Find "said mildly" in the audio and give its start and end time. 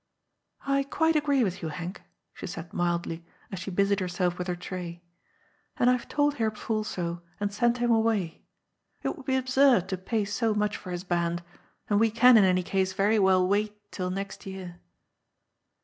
2.47-3.23